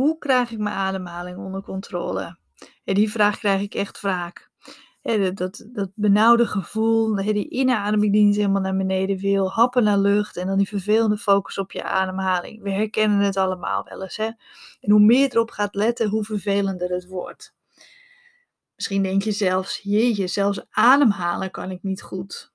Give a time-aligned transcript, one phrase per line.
[0.00, 2.38] hoe krijg ik mijn ademhaling onder controle?
[2.84, 4.50] En die vraag krijg ik echt vaak.
[5.02, 9.98] dat, dat, dat benauwde gevoel, die inademing die niet helemaal naar beneden wil, happen naar
[9.98, 12.62] lucht en dan die vervelende focus op je ademhaling.
[12.62, 14.16] We herkennen het allemaal wel eens.
[14.16, 14.30] Hè?
[14.80, 17.54] En hoe meer erop gaat letten, hoe vervelender het wordt.
[18.74, 22.52] Misschien denk je zelfs, jeetje, zelfs ademhalen kan ik niet goed.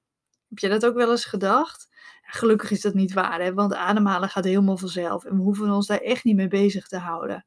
[0.49, 1.89] Heb je dat ook wel eens gedacht?
[2.35, 3.53] Gelukkig is dat niet waar, hè?
[3.53, 6.97] want ademhalen gaat helemaal vanzelf en we hoeven ons daar echt niet mee bezig te
[6.97, 7.45] houden.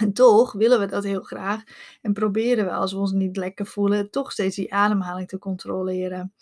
[0.00, 1.62] En toch willen we dat heel graag
[2.00, 6.34] en proberen we als we ons niet lekker voelen, toch steeds die ademhaling te controleren.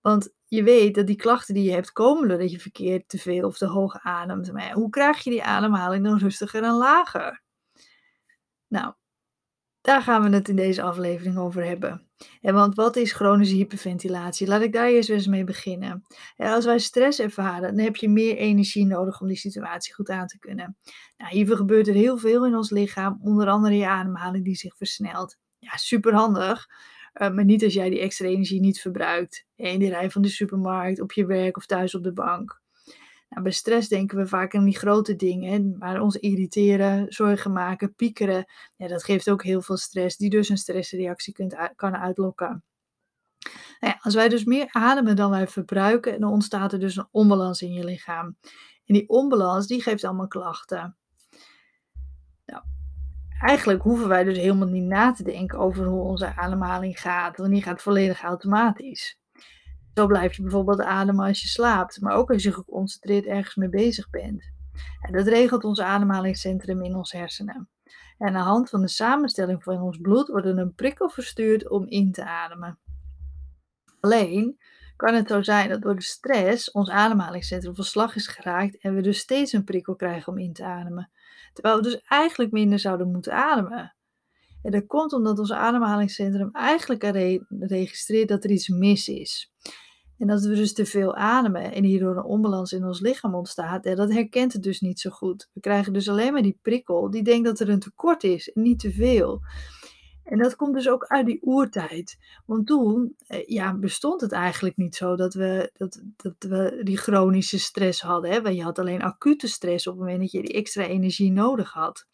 [0.00, 3.46] Want je weet dat die klachten die je hebt komen doordat je verkeerd te veel
[3.46, 4.52] of te hoog ademt.
[4.52, 7.42] Maar hoe krijg je die ademhaling dan rustiger en lager?
[8.66, 8.94] Nou,
[9.86, 12.02] daar gaan we het in deze aflevering over hebben.
[12.40, 14.46] En want wat is chronische hyperventilatie?
[14.46, 16.02] Laat ik daar eerst eens mee beginnen.
[16.36, 20.26] als wij stress ervaren, dan heb je meer energie nodig om die situatie goed aan
[20.26, 20.76] te kunnen.
[21.16, 24.76] Nou, hiervoor gebeurt er heel veel in ons lichaam, onder andere je ademhaling die zich
[24.76, 25.36] versnelt.
[25.58, 26.66] Ja, superhandig.
[27.14, 29.46] Uh, maar niet als jij die extra energie niet verbruikt.
[29.56, 32.60] In de rij van de supermarkt, op je werk of thuis op de bank.
[33.28, 37.94] Nou, bij stress denken we vaak aan die grote dingen, maar ons irriteren, zorgen maken,
[37.94, 38.44] piekeren,
[38.76, 42.64] ja, dat geeft ook heel veel stress, die dus een stressreactie kunt, kan uitlokken.
[43.80, 47.08] Nou ja, als wij dus meer ademen dan wij verbruiken, dan ontstaat er dus een
[47.10, 48.36] onbalans in je lichaam.
[48.84, 50.96] En die onbalans, die geeft allemaal klachten.
[52.46, 52.62] Nou,
[53.40, 57.50] eigenlijk hoeven wij dus helemaal niet na te denken over hoe onze ademhaling gaat, want
[57.50, 59.18] die gaat volledig automatisch.
[59.96, 63.68] Zo blijf je bijvoorbeeld ademen als je slaapt, maar ook als je geconcentreerd ergens mee
[63.68, 64.50] bezig bent.
[65.00, 67.68] En dat regelt ons ademhalingscentrum in ons hersenen.
[68.18, 71.68] En aan de hand van de samenstelling van ons bloed wordt er een prikkel verstuurd
[71.68, 72.78] om in te ademen.
[74.00, 74.58] Alleen
[74.96, 78.94] kan het zo zijn dat door de stress ons ademhalingscentrum van slag is geraakt en
[78.94, 81.10] we dus steeds een prikkel krijgen om in te ademen.
[81.52, 83.94] Terwijl we dus eigenlijk minder zouden moeten ademen.
[84.62, 87.02] En dat komt omdat ons ademhalingscentrum eigenlijk
[87.58, 89.52] registreert dat er iets mis is.
[90.18, 93.82] En dat we dus te veel ademen en hierdoor een onbalans in ons lichaam ontstaat,
[93.82, 95.48] dat herkent het dus niet zo goed.
[95.52, 98.62] We krijgen dus alleen maar die prikkel die denkt dat er een tekort is en
[98.62, 99.40] niet te veel.
[100.26, 102.18] En dat komt dus ook uit die oertijd.
[102.46, 106.96] Want toen eh, ja, bestond het eigenlijk niet zo dat we, dat, dat we die
[106.96, 108.30] chronische stress hadden.
[108.30, 108.42] Hè?
[108.42, 111.72] Want je had alleen acute stress op het moment dat je die extra energie nodig
[111.72, 112.06] had.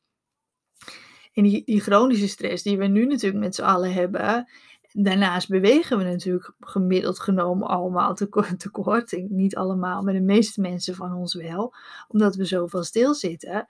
[1.33, 4.49] En die, die chronische stress die we nu natuurlijk met z'n allen hebben,
[4.93, 8.15] Daarnaast bewegen we natuurlijk gemiddeld genomen allemaal
[8.57, 9.23] tekort.
[9.29, 11.75] Niet allemaal, maar de meeste mensen van ons wel.
[12.09, 13.67] Omdat we zoveel stilzitten.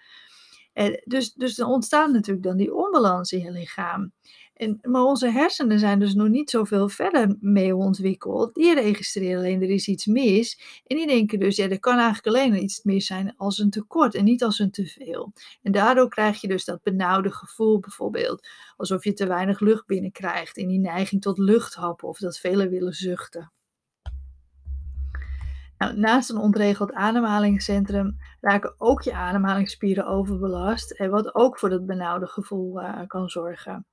[1.05, 4.13] dus, dus er ontstaat natuurlijk dan die onbalans in je lichaam.
[4.55, 8.55] En, maar onze hersenen zijn dus nog niet zoveel verder mee ontwikkeld.
[8.55, 10.61] Die registreren alleen er is iets mis.
[10.87, 14.15] En die denken dus, ja, er kan eigenlijk alleen iets mis zijn als een tekort
[14.15, 15.33] en niet als een teveel.
[15.63, 18.49] En daardoor krijg je dus dat benauwde gevoel bijvoorbeeld.
[18.77, 20.57] Alsof je te weinig lucht binnenkrijgt.
[20.57, 23.53] En die neiging tot luchthappen of dat velen willen zuchten.
[25.83, 30.99] Nou, naast een ontregeld ademhalingscentrum raken ook je ademhalingsspieren overbelast.
[30.99, 33.87] Wat ook voor dat benauwde gevoel uh, kan zorgen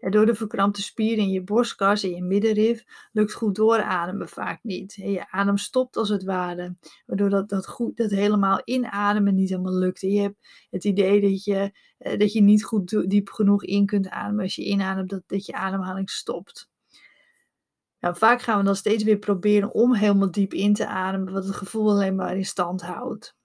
[0.00, 4.94] door de verkrampte spieren in je borstkas en je middenrif lukt goed doorademen vaak niet.
[4.94, 6.76] Je adem stopt als het ware,
[7.06, 10.02] waardoor dat, dat, goed, dat helemaal inademen niet helemaal lukt.
[10.02, 13.86] En je hebt het idee dat je, eh, dat je niet goed diep genoeg in
[13.86, 14.42] kunt ademen.
[14.42, 16.70] Als je inademt, dat, dat je ademhaling stopt.
[18.02, 21.44] Nou, vaak gaan we dan steeds weer proberen om helemaal diep in te ademen, wat
[21.44, 23.36] het gevoel alleen maar in stand houdt.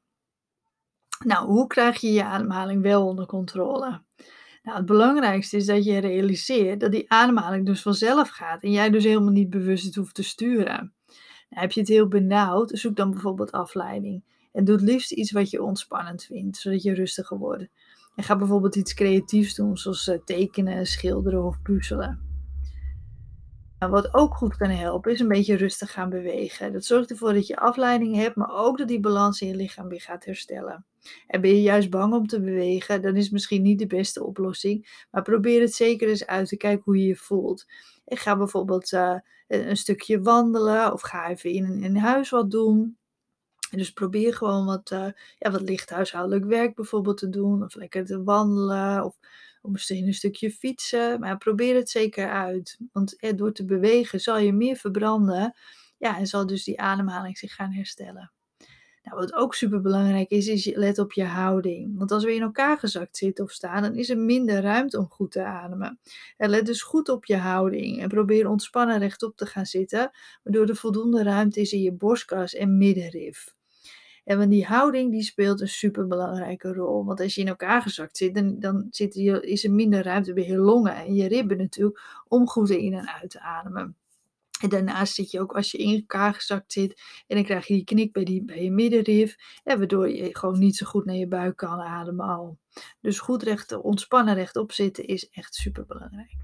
[1.26, 4.02] Nou, hoe krijg je je ademhaling wel onder controle?
[4.64, 8.90] Nou, het belangrijkste is dat je realiseert dat die ademhaling dus vanzelf gaat en jij
[8.90, 10.94] dus helemaal niet bewust het hoeft te sturen.
[11.50, 14.24] Nou, heb je het heel benauwd, zoek dan bijvoorbeeld afleiding.
[14.52, 17.68] En doe het liefst iets wat je ontspannend vindt, zodat je rustiger wordt.
[18.16, 22.27] En ga bijvoorbeeld iets creatiefs doen, zoals eh, tekenen, schilderen of puzzelen.
[23.80, 26.74] Wat ook goed kan helpen, is een beetje rustig gaan bewegen.
[26.74, 29.88] Dat zorgt ervoor dat je afleiding hebt, maar ook dat die balans in je lichaam
[29.88, 30.86] weer gaat herstellen.
[31.28, 34.24] En ben je juist bang om te bewegen, dan is het misschien niet de beste
[34.24, 35.06] oplossing.
[35.12, 37.66] Maar probeer het zeker eens uit te kijken hoe je je voelt.
[38.06, 42.98] En ga bijvoorbeeld uh, een stukje wandelen of ga even in, huis wat doen.
[43.70, 45.08] dus probeer gewoon wat, uh,
[45.38, 47.64] ja, wat licht huishoudelijk werk bijvoorbeeld te doen.
[47.64, 49.04] Of lekker te wandelen.
[49.04, 49.18] Of
[49.72, 51.20] misschien een stukje fietsen.
[51.20, 52.78] Maar probeer het zeker uit.
[52.92, 55.56] Want door te bewegen zal je meer verbranden.
[55.98, 58.32] Ja, en zal dus die ademhaling zich gaan herstellen.
[59.08, 61.98] Nou, wat ook super belangrijk is, is let op je houding.
[61.98, 65.10] Want als we in elkaar gezakt zitten of staan, dan is er minder ruimte om
[65.10, 66.00] goed te ademen.
[66.38, 70.12] En let dus goed op je houding en probeer ontspannen rechtop te gaan zitten,
[70.44, 73.56] waardoor er voldoende ruimte is in je borstkas en middenrif.
[74.28, 77.06] En die houding die speelt een superbelangrijke rol.
[77.06, 80.34] Want als je in elkaar gezakt zit, dan, dan zit je, is er minder ruimte
[80.34, 83.96] bij je longen en je ribben natuurlijk om goed in en uit te ademen.
[84.62, 87.74] En daarnaast zit je ook als je in elkaar gezakt zit en dan krijg je
[87.74, 91.16] die knik bij, die, bij je middenrif, en waardoor je gewoon niet zo goed naar
[91.16, 92.58] je buik kan ademen al.
[93.02, 96.36] Dus goed recht, ontspannen rechtop zitten is echt super belangrijk.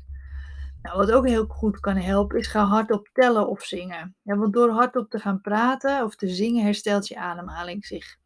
[0.84, 4.16] Nou, wat ook heel goed kan helpen is ga hardop tellen of zingen.
[4.22, 8.18] Ja, want door hardop te gaan praten of te zingen herstelt je ademhaling zich.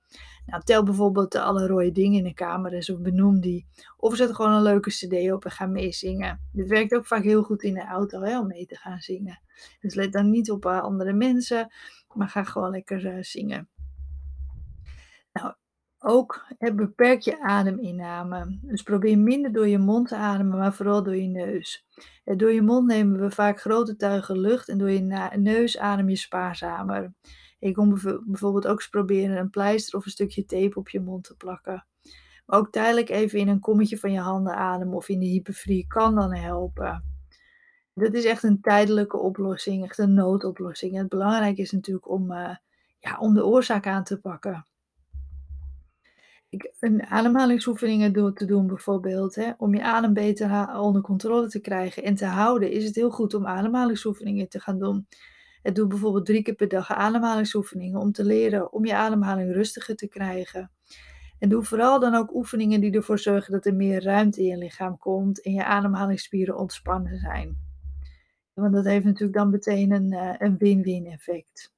[0.45, 3.68] Nou, tel bijvoorbeeld alle rode dingen in de kamer eens of benoem die.
[3.98, 6.48] Of zet gewoon een leuke cd op en ga meezingen.
[6.51, 9.42] Dit werkt ook vaak heel goed in de auto hè, om mee te gaan zingen.
[9.80, 11.74] Dus let dan niet op uh, andere mensen,
[12.13, 13.69] maar ga gewoon lekker uh, zingen.
[15.33, 15.54] Nou,
[15.99, 16.45] ook
[16.75, 18.59] beperk je ademinname.
[18.61, 21.85] Dus probeer minder door je mond te ademen, maar vooral door je neus.
[22.23, 26.09] En door je mond nemen we vaak grote tuigen lucht en door je neus adem
[26.09, 27.13] je spaarzamer.
[27.59, 27.89] Je kon
[28.25, 31.85] bijvoorbeeld ook eens proberen een pleister of een stukje tape op je mond te plakken.
[32.45, 35.88] Maar ook tijdelijk even in een kommetje van je handen ademen of in de hyperfrie
[35.88, 37.03] kan dan helpen.
[37.94, 40.95] Dat is echt een tijdelijke oplossing, echt een noodoplossing.
[40.95, 42.55] Het belangrijke is natuurlijk om, uh,
[42.99, 44.65] ja, om de oorzaak aan te pakken.
[46.49, 46.73] Ik,
[47.09, 52.15] ademhalingsoefeningen door te doen bijvoorbeeld, hè, om je adem beter onder controle te krijgen en
[52.15, 55.07] te houden, is het heel goed om ademhalingsoefeningen te gaan doen.
[55.61, 59.95] Het doe bijvoorbeeld drie keer per dag ademhalingsoefeningen om te leren om je ademhaling rustiger
[59.95, 60.71] te krijgen.
[61.39, 64.57] En doe vooral dan ook oefeningen die ervoor zorgen dat er meer ruimte in je
[64.57, 67.57] lichaam komt en je ademhalingsspieren ontspannen zijn.
[68.53, 71.71] Want dat heeft natuurlijk dan meteen een, eh, een win-win effect.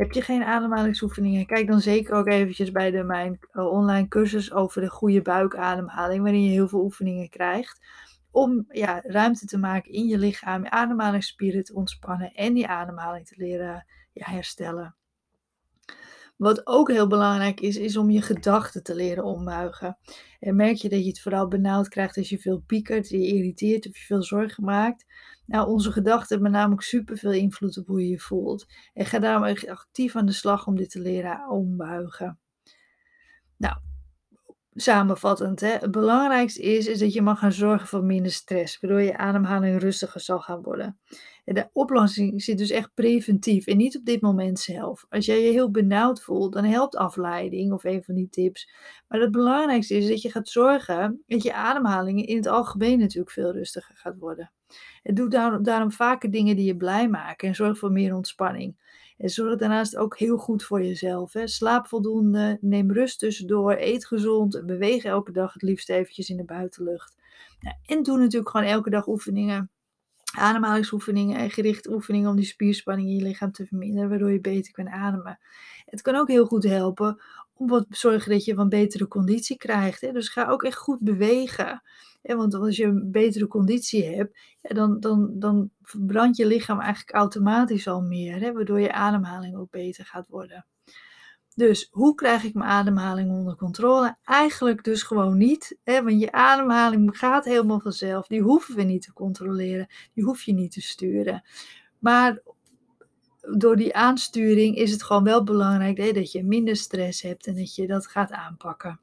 [0.00, 1.46] Heb je geen ademhalingsoefeningen?
[1.46, 6.22] Kijk dan zeker ook eventjes bij de, mijn eh, online cursus over de goede buikademhaling,
[6.22, 7.80] waarin je heel veel oefeningen krijgt
[8.30, 13.26] om ja, ruimte te maken in je lichaam, je ademhalingsspieren te ontspannen en die ademhaling
[13.26, 14.94] te leren ja, herstellen.
[16.36, 19.98] Wat ook heel belangrijk is, is om je gedachten te leren ombuigen.
[20.38, 23.88] En merk je dat je het vooral benauwd krijgt als je veel piekert, je irriteert
[23.88, 25.04] of je veel zorgen maakt.
[25.50, 28.66] Nou, onze gedachten hebben namelijk superveel invloed op hoe je je voelt.
[28.92, 32.38] En ga daarom echt actief aan de slag om dit te leren ombuigen.
[33.56, 33.76] Nou,
[34.74, 39.00] samenvattend, hè, het belangrijkste is, is dat je mag gaan zorgen voor minder stress, waardoor
[39.00, 40.98] je ademhaling rustiger zal gaan worden.
[41.44, 45.06] En de oplossing zit dus echt preventief en niet op dit moment zelf.
[45.08, 48.70] Als jij je heel benauwd voelt, dan helpt afleiding of een van die tips.
[49.08, 53.30] Maar het belangrijkste is dat je gaat zorgen dat je ademhaling in het algemeen natuurlijk
[53.30, 54.52] veel rustiger gaat worden.
[55.02, 55.28] Doe
[55.62, 58.88] daarom, vaker dingen die je blij maken en zorg voor meer ontspanning.
[59.18, 61.32] En zorg daarnaast ook heel goed voor jezelf.
[61.32, 61.46] Hè.
[61.46, 66.44] Slaap voldoende, neem rust tussendoor, eet gezond beweeg elke dag het liefst eventjes in de
[66.44, 67.16] buitenlucht.
[67.60, 69.70] Nou, en doe natuurlijk gewoon elke dag oefeningen,
[70.36, 74.72] ademhalingsoefeningen en gerichte oefeningen om die spierspanning in je lichaam te verminderen, waardoor je beter
[74.72, 75.38] kan ademen.
[75.84, 77.22] Het kan ook heel goed helpen
[77.60, 80.00] om zorgen dat je een betere conditie krijgt.
[80.00, 80.12] Hè.
[80.12, 81.82] Dus ga ook echt goed bewegen.
[82.22, 86.80] Ja, want als je een betere conditie hebt, ja, dan, dan, dan verbrandt je lichaam
[86.80, 90.66] eigenlijk automatisch al meer, hè, waardoor je ademhaling ook beter gaat worden.
[91.54, 94.16] Dus hoe krijg ik mijn ademhaling onder controle?
[94.22, 98.26] Eigenlijk dus gewoon niet, hè, want je ademhaling gaat helemaal vanzelf.
[98.26, 101.42] Die hoeven we niet te controleren, die hoef je niet te sturen.
[101.98, 102.42] Maar
[103.56, 107.56] door die aansturing is het gewoon wel belangrijk hè, dat je minder stress hebt en
[107.56, 109.00] dat je dat gaat aanpakken.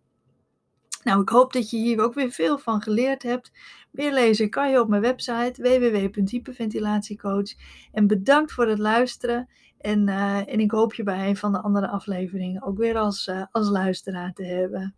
[1.04, 3.52] Nou, ik hoop dat je hier ook weer veel van geleerd hebt.
[3.92, 7.54] Meer lezen kan je op mijn website www.hyperventilatiecoach.
[7.92, 9.50] En bedankt voor het luisteren.
[9.78, 13.28] En, uh, en ik hoop je bij een van de andere afleveringen ook weer als,
[13.28, 14.96] uh, als luisteraar te hebben.